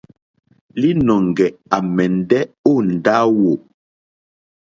[0.79, 3.51] Līnɔ̄ŋgɛ̄ à mɛ̀ndɛ́ ó ndáwù.